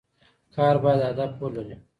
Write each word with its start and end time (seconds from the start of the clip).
کار 0.55 0.75
باید 0.83 1.01
هدف 1.09 1.31
ولري. 1.43 1.75